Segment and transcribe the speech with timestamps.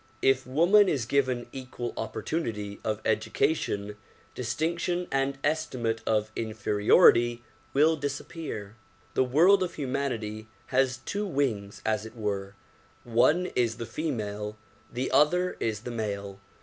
[0.23, 3.97] If woman is given equal opportunity of education,
[4.33, 8.77] distinction and estimate of inferiority will disappear.
[9.13, 12.55] The world of humanity has two wings as it were,
[13.03, 14.57] one is the female,
[14.91, 16.39] the other is the male.